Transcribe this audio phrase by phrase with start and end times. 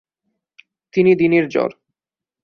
[0.93, 1.71] তিনি দিনের জ্বর।